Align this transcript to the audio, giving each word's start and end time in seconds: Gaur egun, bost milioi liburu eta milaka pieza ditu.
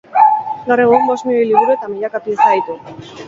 Gaur 0.69 0.81
egun, 0.85 1.03
bost 1.09 1.27
milioi 1.27 1.45
liburu 1.51 1.75
eta 1.75 1.91
milaka 1.93 2.25
pieza 2.29 2.51
ditu. 2.57 2.81